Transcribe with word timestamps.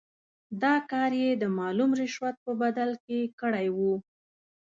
دا 0.61 0.75
کار 0.91 1.11
یې 1.21 1.31
د 1.37 1.43
معلوم 1.57 1.91
رشوت 2.01 2.35
په 2.45 2.51
بدل 2.61 2.91
کې 3.05 3.19
کړی 3.39 3.67
وو. 3.77 3.93